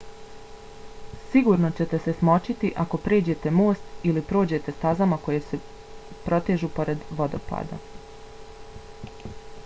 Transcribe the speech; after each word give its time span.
sigurno 1.31 1.69
ćete 1.79 1.97
se 2.05 2.13
smočiti 2.21 2.71
ako 2.83 2.99
pređete 3.07 3.51
most 3.57 4.07
ili 4.11 4.23
prođete 4.31 4.73
stazama 4.77 5.19
koje 5.27 5.43
se 5.49 5.59
protežu 6.29 6.71
pored 6.79 7.05
vodopada 7.21 7.79